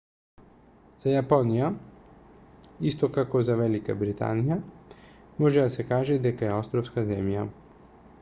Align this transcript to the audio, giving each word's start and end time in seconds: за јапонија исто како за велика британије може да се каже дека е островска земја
за 1.01 1.11
јапонија 1.11 1.67
исто 2.91 3.09
како 3.17 3.41
за 3.49 3.57
велика 3.59 3.97
британије 3.99 4.57
може 5.45 5.67
да 5.67 5.75
се 5.75 5.87
каже 5.91 6.17
дека 6.25 6.49
е 6.49 6.53
островска 6.63 7.05
земја 7.11 7.45